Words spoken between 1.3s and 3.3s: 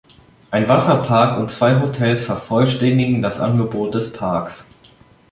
und zwei Hotels vervollständigen